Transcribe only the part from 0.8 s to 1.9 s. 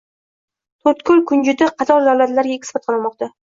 To‘rtko‘l kunjuti